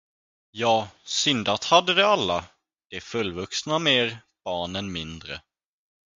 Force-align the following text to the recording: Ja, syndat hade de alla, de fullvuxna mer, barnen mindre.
Ja, 0.51 0.87
syndat 1.03 1.63
hade 1.65 1.93
de 1.93 2.01
alla, 2.03 2.45
de 2.89 3.01
fullvuxna 3.01 3.79
mer, 3.79 4.17
barnen 4.43 4.91
mindre. 4.91 5.41